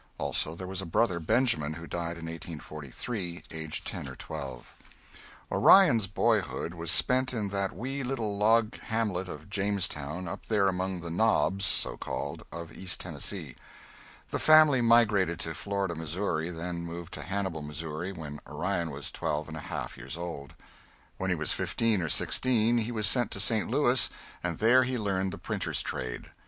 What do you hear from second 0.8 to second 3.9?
a brother, Benjamin, who died in 1848 aged